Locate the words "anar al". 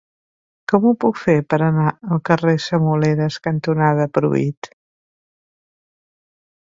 1.65-2.23